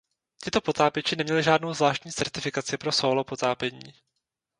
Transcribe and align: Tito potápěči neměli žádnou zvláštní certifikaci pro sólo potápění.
Tito 0.43 0.61
potápěči 0.61 1.15
neměli 1.15 1.43
žádnou 1.43 1.73
zvláštní 1.73 2.11
certifikaci 2.11 2.77
pro 2.77 2.91
sólo 2.91 3.23
potápění. 3.23 3.93